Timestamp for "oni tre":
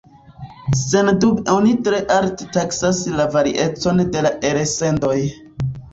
1.55-1.99